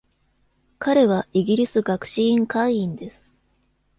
[0.79, 3.37] 彼はイギリス学士院会員です。